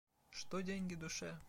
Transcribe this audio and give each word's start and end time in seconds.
Что 0.31 0.61
деньги 0.63 0.95
душе? 0.95 1.37